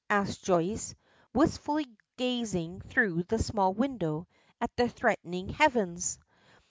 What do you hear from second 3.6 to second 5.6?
window at the threatening